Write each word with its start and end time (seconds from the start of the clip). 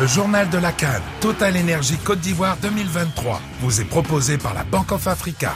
Le 0.00 0.06
journal 0.06 0.48
de 0.48 0.58
la 0.58 0.70
Cannes, 0.70 1.02
Total 1.20 1.56
Énergie 1.56 1.96
Côte 1.96 2.20
d'Ivoire 2.20 2.56
2023, 2.62 3.40
vous 3.60 3.80
est 3.80 3.84
proposé 3.84 4.38
par 4.38 4.54
la 4.54 4.62
Bank 4.62 4.92
of 4.92 5.08
Africa. 5.08 5.54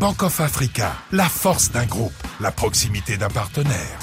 Bank 0.00 0.24
of 0.24 0.40
Africa, 0.40 0.92
la 1.12 1.28
force 1.28 1.70
d'un 1.70 1.86
groupe, 1.86 2.12
la 2.40 2.50
proximité 2.50 3.16
d'un 3.16 3.28
partenaire. 3.28 3.98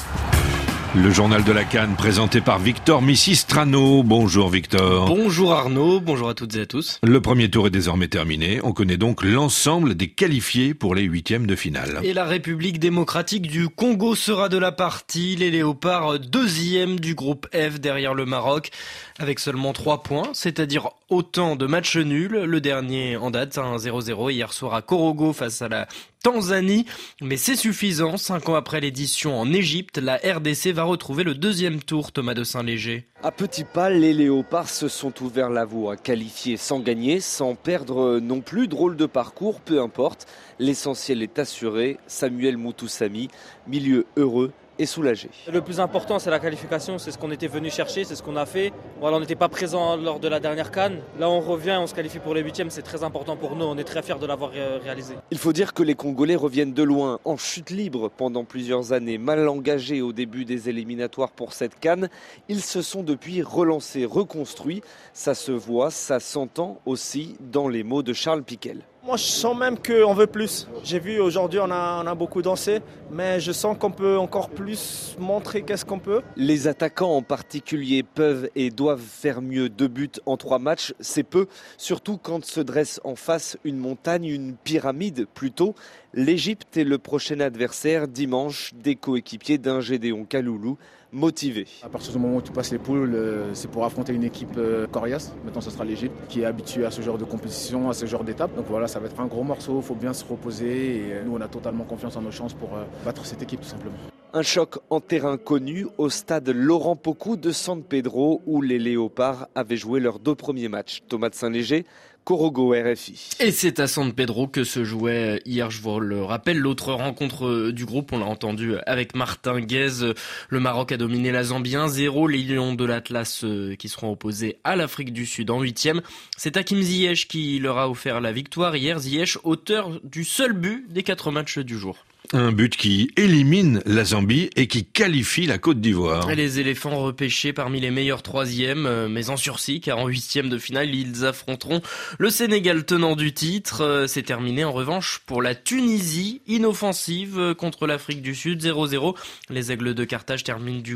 Le 0.94 1.10
journal 1.10 1.42
de 1.46 1.54
la 1.54 1.64
Cannes 1.64 1.96
présenté 1.96 2.42
par 2.42 2.60
Victor 2.60 3.02
Missistrano. 3.02 4.04
Bonjour 4.04 4.50
Victor. 4.50 5.06
Bonjour 5.06 5.54
Arnaud, 5.54 6.02
bonjour 6.02 6.28
à 6.28 6.34
toutes 6.34 6.54
et 6.58 6.62
à 6.62 6.66
tous. 6.66 7.00
Le 7.02 7.22
premier 7.22 7.50
tour 7.50 7.68
est 7.68 7.70
désormais 7.72 8.10
terminé. 8.10 8.60
On 8.64 8.74
connaît 8.74 8.98
donc 8.98 9.24
l'ensemble 9.24 9.96
des 9.96 10.10
qualifiés 10.10 10.74
pour 10.74 10.94
les 10.94 11.04
huitièmes 11.04 11.48
de 11.48 11.56
finale. 11.56 12.02
Et 12.04 12.14
la 12.14 12.26
République 12.26 12.78
démocratique 12.78 13.48
du 13.48 13.70
Congo 13.70 14.16
sera 14.16 14.50
de 14.50 14.58
la 14.58 14.74
partie. 14.74 15.38
Les 15.38 15.50
Léopards 15.50 16.20
deuxième 16.20 17.00
du 17.00 17.16
groupe 17.16 17.48
F 17.54 17.80
derrière 17.80 18.14
le 18.14 18.26
Maroc 18.26 18.70
avec 19.18 19.40
seulement 19.40 19.72
trois 19.72 20.04
points, 20.04 20.32
c'est-à-dire 20.34 20.90
autant 21.08 21.56
de 21.56 21.68
matchs 21.68 21.96
nuls. 21.96 22.44
Le 22.44 22.60
dernier 22.60 23.16
en 23.16 23.32
date, 23.32 23.58
un 23.58 23.78
0-0 23.78 24.30
hier 24.30 24.52
soir 24.52 24.74
à 24.74 24.82
Korogo 24.82 25.32
face 25.32 25.62
à 25.62 25.70
la 25.70 25.88
Tanzanie, 26.24 26.86
mais 27.20 27.36
c'est 27.36 27.56
suffisant. 27.56 28.16
Cinq 28.16 28.50
ans 28.50 28.56
après 28.56 28.80
l'édition 28.80 29.40
en 29.40 29.52
Égypte, 29.52 29.98
la 29.98 30.18
RDC 30.18 30.68
va 30.68 30.84
retrouver 30.84 31.24
le 31.24 31.34
deuxième 31.34 31.82
tour, 31.82 32.12
Thomas 32.12 32.36
de 32.36 32.44
Saint-Léger. 32.44 33.08
À 33.24 33.32
petits 33.32 33.64
pas, 33.64 33.90
les 33.90 34.14
léopards 34.14 34.70
se 34.70 34.88
sont 34.88 35.14
ouverts 35.24 35.50
la 35.50 35.66
voie, 35.66 35.98
qualifiés 35.98 36.58
sans 36.58 36.80
gagner, 36.80 37.22
sans 37.22 37.56
perdre 37.56 38.20
non 38.20 38.42
plus. 38.42 38.68
Drôle 38.68 38.98
de 38.98 39.08
parcours, 39.08 39.62
peu 39.62 39.82
importe. 39.82 40.28
L'essentiel 40.60 41.24
est 41.24 41.40
assuré. 41.40 41.98
Samuel 42.06 42.58
Moutoussami, 42.58 43.30
milieu 43.68 44.06
heureux 44.16 44.52
et 44.80 44.86
soulagé. 44.86 45.30
Le 45.52 45.62
plus 45.62 45.80
important, 45.80 46.20
c'est 46.20 46.30
la 46.30 46.40
qualification. 46.40 46.98
C'est 46.98 47.12
ce 47.12 47.18
qu'on 47.18 47.32
était 47.32 47.48
venu 47.48 47.70
chercher, 47.70 48.04
c'est 48.04 48.16
ce 48.16 48.24
qu'on 48.24 48.36
a 48.36 48.46
fait. 48.46 48.72
Voilà, 49.00 49.18
on 49.18 49.20
n'était 49.20 49.36
pas 49.36 49.50
présent 49.50 49.96
lors 49.96 50.20
de 50.20 50.28
la 50.28 50.40
dernière 50.40 50.72
canne. 50.72 51.00
Là, 51.20 51.30
on 51.30 51.40
revient, 51.40 51.78
on 51.82 51.88
se 51.88 51.94
qualifie 51.94 52.20
pour 52.20 52.34
les 52.34 52.42
huitièmes. 52.42 52.70
C'est 52.70 52.82
très 52.82 53.04
important 53.04 53.36
pour 53.36 53.56
nous. 53.56 53.66
On 53.66 53.78
est 53.78 53.84
très 53.84 54.02
fiers 54.02 54.20
de 54.20 54.26
l'avoir 54.26 54.52
réalisé. 54.52 55.16
Il 55.32 55.38
faut 55.38 55.54
dire 55.54 55.74
que 55.74 55.84
les 55.84 55.96
Congolais 55.96 56.36
reviennent 56.36 56.74
de 56.74 56.84
loin, 56.84 57.20
en 57.26 57.38
chute 57.38 57.70
libre 57.70 58.10
pendant 58.10 58.44
plusieurs 58.44 58.94
années, 58.94 59.18
mal 59.18 59.48
engagés 59.48 60.02
au 60.02 60.14
début 60.14 60.46
des 60.46 60.70
éliminatoires 60.70 61.32
pour 61.32 61.54
cette 61.54 61.80
canne. 61.80 62.10
Ils 62.50 62.62
se 62.62 62.82
sont 62.82 63.04
depuis 63.04 63.42
relancés, 63.42 64.06
reconstruits. 64.06 64.82
Ça 65.14 65.36
se 65.36 65.52
voit, 65.52 65.92
ça 65.92 66.20
s'entend 66.20 66.80
aussi 66.86 67.36
dans 67.40 67.68
les 67.68 67.84
mots 67.84 68.04
de 68.04 68.14
Charles 68.14 68.44
Piquel. 68.44 68.82
Moi, 69.04 69.18
je 69.18 69.24
sens 69.24 69.58
même 69.58 69.80
qu'on 69.80 70.14
veut 70.14 70.28
plus. 70.28 70.68
J'ai 70.84 71.00
vu 71.00 71.20
aujourd'hui, 71.20 71.60
on 71.60 71.72
a, 71.72 72.04
a 72.06 72.14
beaucoup 72.14 72.44
dansé, 72.44 72.82
mais 73.10 73.40
je 73.40 73.52
sens 73.52 73.76
qu'on 73.76 73.90
peut 73.90 74.16
encore 74.20 74.52
plus 74.52 75.16
montrer 75.18 75.64
qu'est-ce 75.64 75.84
qu'on 75.84 75.98
peut. 75.98 76.22
Les 76.36 76.68
attaquants 76.68 77.16
en 77.16 77.24
particulier 77.24 78.04
peuvent 78.04 78.48
et 78.56 78.70
doivent 78.70 79.02
faire 79.02 79.42
mieux. 79.42 79.70
Deux 79.70 79.88
buts 79.88 80.12
en 80.28 80.38
trois 80.38 80.60
matchs, 80.60 80.94
c'est 81.00 81.24
peu, 81.24 81.48
surtout 81.78 82.20
quand 82.22 82.46
se 82.46 82.62
dresse 82.62 83.02
en 83.04 83.16
face 83.16 83.58
une 83.64 83.78
montagne, 83.78 84.26
une 84.26 84.56
pyramide 84.56 85.26
plutôt. 85.34 85.74
L'Égypte 86.14 86.76
est 86.76 86.84
le 86.84 86.98
prochain 86.98 87.40
adversaire 87.40 88.06
dimanche 88.06 88.74
des 88.74 88.98
coéquipiers 88.98 89.58
d'un 89.58 89.80
Gédéon 89.80 90.26
Kaloulou 90.26 90.78
motivé. 91.14 91.68
À 91.84 91.88
partir 91.88 92.12
du 92.12 92.20
moment 92.20 92.36
où 92.36 92.42
tu 92.42 92.52
passes 92.52 92.72
les 92.74 92.80
poules, 92.80 93.16
euh, 93.16 93.54
c'est 93.54 93.72
pour 93.72 93.86
affronter 93.86 94.12
une 94.12 94.26
équipe 94.26 94.58
euh, 94.58 94.88
coriace. 94.88 95.34
Maintenant, 95.46 95.62
ce 95.62 95.72
sera 95.72 95.86
l'Égypte 95.86 96.14
qui 96.28 96.42
est 96.42 96.46
habituée 96.46 96.84
à 96.84 96.92
ce 96.92 97.02
genre 97.02 97.18
de 97.18 97.24
compétition, 97.24 97.90
à 97.90 97.94
ce 97.94 98.06
genre 98.08 98.26
d'étape. 98.26 98.54
Donc 98.58 98.66
voilà, 98.68 98.90
ça 98.90 99.00
va 99.00 99.06
être 99.06 99.22
un 99.22 99.26
gros 99.28 99.44
morceau. 99.44 99.78
Il 99.78 99.84
faut 99.84 99.96
bien 99.96 100.12
se 100.12 100.26
reposer. 100.26 100.98
Et 100.98 101.14
euh, 101.14 101.24
nous, 101.24 101.34
on 101.34 101.40
a 101.40 101.48
totalement 101.48 101.86
confiance 101.86 102.18
en 102.18 102.22
nos 102.22 102.32
chances 102.32 102.54
pour 102.56 102.72
battre 103.06 103.26
cette 103.26 103.42
équipe, 103.42 103.62
tout 103.62 103.70
simplement. 103.70 103.96
Un 104.34 104.44
choc 104.44 104.80
en 104.90 105.02
terrain 105.02 105.38
connu 105.38 105.88
au 105.98 106.10
stade 106.10 106.48
Laurent 106.50 106.96
Pocou 106.96 107.36
de 107.36 107.52
San 107.52 107.84
Pedro 107.84 108.42
où 108.46 108.62
les 108.62 108.80
Léopards 108.80 109.48
avaient 109.56 109.76
joué 109.76 110.00
leurs 110.00 110.20
deux 110.20 110.36
premiers 110.36 110.70
matchs. 110.70 111.04
Thomas 111.10 111.28
de 111.28 111.36
Saint-Léger, 111.36 111.86
Corogo 112.24 112.74
RFI. 112.74 113.30
Et 113.40 113.52
c'est 113.52 113.80
à 113.80 113.88
San 113.88 114.14
Pedro 114.14 114.48
que 114.48 114.64
se 114.64 114.84
jouait 114.84 115.42
hier, 115.46 115.72
je 115.72 115.82
vous 115.82 116.00
le 116.00 116.24
rappelle, 116.24 116.58
l'autre 116.58 116.94
rencontre 116.94 117.72
du 117.72 117.86
groupe. 117.86 118.14
On 118.14 118.20
l'a 118.20 118.26
entendu 118.26 118.76
avec 118.86 119.16
Martin 119.16 119.60
Guez. 119.60 120.14
Le 120.50 120.60
Maroc 120.60 120.92
a 120.92 120.98
dominé 120.98 121.32
la 121.32 121.44
Zambie 121.44 121.76
1-0. 121.76 122.30
Les 122.30 122.44
Lions 122.44 122.74
de 122.74 122.86
l'Atlas 122.86 123.44
euh, 123.44 123.76
qui 123.76 123.90
seront 123.90 124.12
opposés 124.12 124.58
à 124.64 124.76
l'Afrique 124.76 125.14
du 125.14 125.26
Sud 125.26 125.50
en 125.50 125.62
huitième. 125.62 126.02
C'est 126.38 126.58
Hakim 126.58 126.82
Ziyech 126.82 127.28
qui 127.28 127.60
leur 127.60 127.78
a 127.78 127.90
offert 127.90 128.22
la 128.22 128.32
victoire 128.32 128.76
hier. 128.76 129.00
Ziyech, 129.00 129.38
auteur 129.44 130.00
du 130.04 130.24
seul 130.24 130.54
but 130.54 130.86
des 130.92 131.04
quatre 131.04 131.32
matchs 131.32 131.60
du 131.60 131.78
jour. 131.78 131.98
Un 132.34 132.54
but 132.54 132.78
qui 132.78 133.12
élimine 133.18 133.82
la 133.86 134.06
Zambie 134.06 134.50
et 134.56 134.68
qui 134.68 134.86
qualifie 134.86 135.48
la 135.48 135.58
Côte 135.58 135.82
d'Ivoire. 135.82 136.34
Les 136.34 136.62
éléphants 136.62 136.98
repêchés 137.04 137.52
parmi 137.52 137.82
les 137.82 137.92
meilleurs 137.92 138.22
troisièmes, 138.22 138.86
euh, 138.86 139.10
mais 139.10 139.30
en 139.30 139.36
sursis, 139.36 139.82
car 139.82 139.98
en 139.98 140.08
huitième 140.08 140.48
de 140.48 140.58
finale, 140.58 140.96
ils 140.96 141.26
affronteront 141.26 141.82
le 142.20 142.30
Sénégal 142.30 142.86
tenant 142.86 143.18
du 143.18 143.34
titre. 143.34 143.82
Euh, 143.82 144.08
c'est 144.08 144.24
terminé 144.24 144.64
en 144.64 144.72
revanche 144.72 145.20
pour 145.26 145.42
la 145.42 145.56
Tunisie, 145.56 146.42
inoffensive 146.48 147.38
euh, 147.38 147.54
contre 147.54 147.86
l'Afrique 147.86 148.22
du 148.22 148.34
Sud, 148.34 148.64
0-0. 148.64 149.14
Les 149.50 149.74
Aigles 149.74 149.94
de 149.94 150.06
Carthage 150.06 150.46
terminent 150.46 150.80
du 150.80 150.96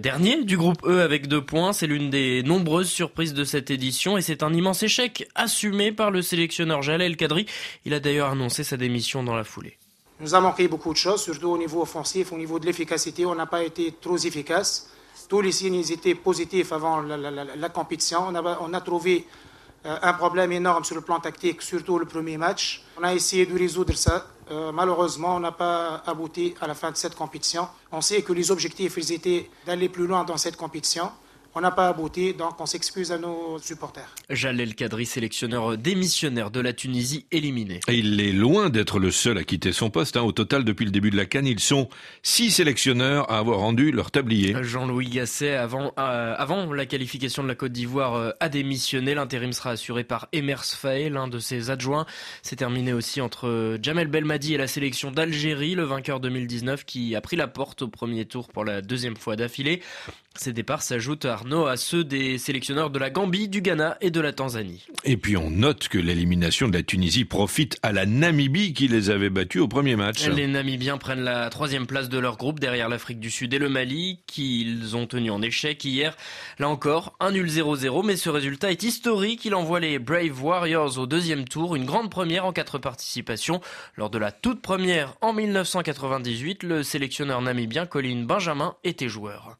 dernier 0.00 0.44
du 0.44 0.56
groupe 0.56 0.86
E 0.86 1.00
avec 1.00 1.26
deux 1.26 1.44
points. 1.44 1.72
C'est 1.72 1.88
l'une 1.88 2.10
des 2.10 2.44
nombreuses 2.44 2.88
surprises 2.88 3.34
de 3.34 3.42
cette 3.42 3.72
édition 3.72 4.16
et 4.16 4.22
c'est 4.22 4.44
un 4.44 4.54
immense 4.54 4.84
échec 4.84 5.26
assumé 5.34 5.90
par 5.90 6.12
le 6.12 6.22
sélectionneur 6.22 6.82
Jalel 6.82 7.16
Kadri. 7.16 7.46
Il 7.84 7.94
a 7.94 8.00
d'ailleurs 8.00 8.30
annoncé 8.30 8.62
sa 8.62 8.76
démission 8.76 9.24
dans 9.24 9.34
la 9.34 9.42
foulée 9.42 9.76
nous 10.20 10.34
a 10.34 10.40
manqué 10.40 10.68
beaucoup 10.68 10.92
de 10.92 10.98
choses, 10.98 11.22
surtout 11.22 11.50
au 11.50 11.58
niveau 11.58 11.82
offensif, 11.82 12.32
au 12.32 12.36
niveau 12.36 12.58
de 12.58 12.66
l'efficacité. 12.66 13.26
On 13.26 13.34
n'a 13.34 13.46
pas 13.46 13.62
été 13.64 13.94
trop 14.00 14.16
efficace. 14.16 14.90
Tous 15.28 15.40
les 15.40 15.52
signes 15.52 15.74
étaient 15.90 16.14
positifs 16.14 16.72
avant 16.72 17.00
la, 17.00 17.68
compétition. 17.68 18.28
On 18.28 18.74
a, 18.74 18.80
trouvé 18.80 19.26
euh, 19.86 19.96
un 20.02 20.12
problème 20.12 20.52
énorme 20.52 20.84
sur 20.84 20.94
le 20.96 21.00
plan 21.00 21.18
tactique, 21.18 21.62
surtout 21.62 21.98
le 21.98 22.04
premier 22.06 22.36
match. 22.36 22.84
On 22.98 23.04
a 23.04 23.14
essayé 23.14 23.46
de 23.46 23.58
résoudre 23.58 23.94
ça. 23.94 24.26
Euh, 24.50 24.70
malheureusement, 24.72 25.36
on 25.36 25.40
n'a 25.40 25.52
pas 25.52 26.02
abouti 26.06 26.54
à 26.60 26.66
la 26.66 26.74
fin 26.74 26.90
de 26.90 26.96
cette 26.96 27.14
compétition. 27.14 27.66
On 27.90 28.00
sait 28.00 28.22
que 28.22 28.32
les 28.32 28.50
objectifs 28.50 28.98
étaient 28.98 29.50
d'aller 29.66 29.88
plus 29.88 30.06
loin 30.06 30.24
dans 30.24 30.36
cette 30.36 30.56
compétition. 30.56 31.10
On 31.56 31.60
n'a 31.60 31.70
pas 31.70 31.86
abouti, 31.86 32.34
donc 32.34 32.60
on 32.60 32.66
s'excuse 32.66 33.12
à 33.12 33.18
nos 33.18 33.60
supporters. 33.60 34.12
Jalel 34.28 34.74
Kadri, 34.74 35.06
sélectionneur 35.06 35.78
démissionnaire 35.78 36.50
de 36.50 36.58
la 36.58 36.72
Tunisie, 36.72 37.26
éliminé. 37.30 37.78
Et 37.86 37.94
il 37.94 38.20
est 38.20 38.32
loin 38.32 38.70
d'être 38.70 38.98
le 38.98 39.12
seul 39.12 39.38
à 39.38 39.44
quitter 39.44 39.72
son 39.72 39.88
poste. 39.88 40.16
Hein. 40.16 40.22
Au 40.22 40.32
total, 40.32 40.64
depuis 40.64 40.84
le 40.84 40.90
début 40.90 41.10
de 41.10 41.16
la 41.16 41.26
Cannes, 41.26 41.46
ils 41.46 41.60
sont 41.60 41.88
six 42.24 42.50
sélectionneurs 42.50 43.30
à 43.30 43.38
avoir 43.38 43.60
rendu 43.60 43.92
leur 43.92 44.10
tablier. 44.10 44.56
Jean-Louis 44.62 45.08
Gasset, 45.08 45.54
avant, 45.54 45.92
euh, 45.96 46.34
avant 46.36 46.72
la 46.72 46.86
qualification 46.86 47.44
de 47.44 47.48
la 47.48 47.54
Côte 47.54 47.70
d'Ivoire, 47.70 48.14
euh, 48.14 48.30
a 48.40 48.48
démissionné. 48.48 49.14
L'intérim 49.14 49.52
sera 49.52 49.70
assuré 49.70 50.02
par 50.02 50.26
Emers 50.32 50.64
Faye, 50.64 51.08
l'un 51.08 51.28
de 51.28 51.38
ses 51.38 51.70
adjoints. 51.70 52.04
C'est 52.42 52.56
terminé 52.56 52.92
aussi 52.92 53.20
entre 53.20 53.78
Jamel 53.80 54.08
Belmadi 54.08 54.54
et 54.54 54.58
la 54.58 54.66
sélection 54.66 55.12
d'Algérie, 55.12 55.76
le 55.76 55.84
vainqueur 55.84 56.18
2019, 56.18 56.84
qui 56.84 57.14
a 57.14 57.20
pris 57.20 57.36
la 57.36 57.46
porte 57.46 57.82
au 57.82 57.88
premier 57.88 58.24
tour 58.24 58.48
pour 58.48 58.64
la 58.64 58.82
deuxième 58.82 59.16
fois 59.16 59.36
d'affilée. 59.36 59.82
Ces 60.36 60.52
départs 60.52 60.82
s'ajoutent, 60.82 61.26
Arnaud, 61.44 61.66
à 61.66 61.76
ceux 61.76 62.04
des 62.04 62.38
sélectionneurs 62.38 62.88
de 62.88 62.98
la 62.98 63.10
Gambie, 63.10 63.48
du 63.48 63.60
Ghana 63.60 63.98
et 64.00 64.10
de 64.10 64.18
la 64.18 64.32
Tanzanie. 64.32 64.86
Et 65.04 65.18
puis 65.18 65.36
on 65.36 65.50
note 65.50 65.88
que 65.88 65.98
l'élimination 65.98 66.68
de 66.68 66.72
la 66.72 66.82
Tunisie 66.82 67.26
profite 67.26 67.78
à 67.82 67.92
la 67.92 68.06
Namibie 68.06 68.72
qui 68.72 68.88
les 68.88 69.10
avait 69.10 69.28
battus 69.28 69.60
au 69.60 69.68
premier 69.68 69.94
match. 69.94 70.26
Les 70.26 70.46
Namibiens 70.46 70.96
prennent 70.96 71.22
la 71.22 71.50
troisième 71.50 71.86
place 71.86 72.08
de 72.08 72.18
leur 72.18 72.38
groupe 72.38 72.60
derrière 72.60 72.88
l'Afrique 72.88 73.20
du 73.20 73.30
Sud 73.30 73.52
et 73.52 73.58
le 73.58 73.68
Mali, 73.68 74.20
qu'ils 74.26 74.96
ont 74.96 75.06
tenu 75.06 75.30
en 75.30 75.42
échec 75.42 75.84
hier. 75.84 76.16
Là 76.58 76.70
encore, 76.70 77.14
un 77.20 77.32
nul 77.32 77.46
0-0, 77.46 78.06
mais 78.06 78.16
ce 78.16 78.30
résultat 78.30 78.70
est 78.70 78.82
historique. 78.82 79.44
Il 79.44 79.54
envoie 79.54 79.80
les 79.80 79.98
Brave 79.98 80.42
Warriors 80.42 80.98
au 80.98 81.06
deuxième 81.06 81.44
tour, 81.44 81.76
une 81.76 81.84
grande 81.84 82.10
première 82.10 82.46
en 82.46 82.54
quatre 82.54 82.78
participations. 82.78 83.60
Lors 83.96 84.08
de 84.08 84.16
la 84.16 84.32
toute 84.32 84.62
première 84.62 85.14
en 85.20 85.34
1998, 85.34 86.62
le 86.62 86.82
sélectionneur 86.82 87.42
namibien 87.42 87.84
Colin 87.84 88.24
Benjamin 88.24 88.76
était 88.82 89.10
joueur. 89.10 89.58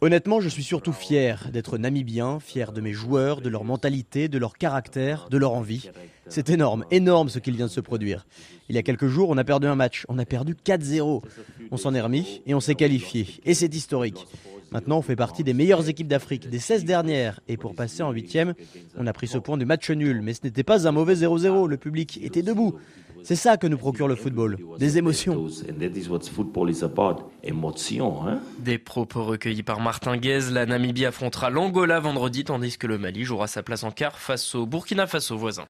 Honnêtement, 0.00 0.40
je 0.40 0.48
suis 0.48 0.62
surtout 0.62 0.92
fier 0.92 1.48
d'être 1.52 1.78
namibien, 1.78 2.40
fier 2.40 2.72
de 2.72 2.80
mes 2.80 2.92
joueurs, 2.92 3.40
de 3.40 3.48
leur 3.48 3.64
mentalité, 3.64 4.28
de 4.28 4.38
leur 4.38 4.56
caractère, 4.58 5.28
de 5.30 5.36
leur 5.36 5.52
envie. 5.52 5.90
C'est 6.28 6.50
énorme, 6.50 6.84
énorme 6.90 7.28
ce 7.28 7.38
qu'il 7.38 7.54
vient 7.54 7.66
de 7.66 7.70
se 7.70 7.80
produire. 7.80 8.26
Il 8.68 8.74
y 8.74 8.78
a 8.78 8.82
quelques 8.82 9.06
jours, 9.06 9.30
on 9.30 9.38
a 9.38 9.44
perdu 9.44 9.66
un 9.66 9.76
match, 9.76 10.04
on 10.08 10.18
a 10.18 10.24
perdu 10.24 10.54
4-0. 10.54 11.22
On 11.70 11.76
s'en 11.76 11.94
est 11.94 12.00
remis 12.00 12.42
et 12.46 12.54
on 12.54 12.60
s'est 12.60 12.74
qualifié. 12.74 13.26
Et 13.44 13.54
c'est 13.54 13.72
historique. 13.74 14.26
Maintenant, 14.72 14.98
on 14.98 15.02
fait 15.02 15.16
partie 15.16 15.44
des 15.44 15.54
meilleures 15.54 15.88
équipes 15.88 16.08
d'Afrique, 16.08 16.48
des 16.48 16.58
16 16.58 16.84
dernières. 16.84 17.40
Et 17.48 17.56
pour 17.56 17.74
passer 17.74 18.02
en 18.02 18.10
huitième, 18.10 18.54
on 18.96 19.06
a 19.06 19.12
pris 19.12 19.28
ce 19.28 19.38
point 19.38 19.56
du 19.56 19.64
match 19.64 19.90
nul. 19.90 20.20
Mais 20.22 20.34
ce 20.34 20.40
n'était 20.44 20.64
pas 20.64 20.88
un 20.88 20.92
mauvais 20.92 21.14
0-0. 21.14 21.68
Le 21.68 21.76
public 21.76 22.18
était 22.22 22.42
debout. 22.42 22.74
C'est 23.26 23.34
ça 23.34 23.56
que 23.56 23.66
nous 23.66 23.76
procure 23.76 24.06
le 24.06 24.14
football, 24.14 24.56
des 24.78 24.98
émotions. 24.98 25.48
Hein? 28.24 28.38
Des 28.60 28.78
propos 28.78 29.24
recueillis 29.24 29.64
par 29.64 29.80
Martin 29.80 30.16
Guez. 30.16 30.52
La 30.52 30.64
Namibie 30.64 31.06
affrontera 31.06 31.50
l'Angola 31.50 31.98
vendredi, 31.98 32.44
tandis 32.44 32.78
que 32.78 32.86
le 32.86 32.98
Mali 32.98 33.24
jouera 33.24 33.48
sa 33.48 33.64
place 33.64 33.82
en 33.82 33.90
quart 33.90 34.18
face 34.18 34.54
au 34.54 34.64
Burkina 34.64 35.08
Faso 35.08 35.36
voisin. 35.36 35.64